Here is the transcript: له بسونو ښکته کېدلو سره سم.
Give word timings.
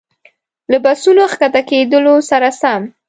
له 0.71 0.77
بسونو 0.83 1.23
ښکته 1.31 1.61
کېدلو 1.69 2.15
سره 2.29 2.49
سم. 2.61 2.81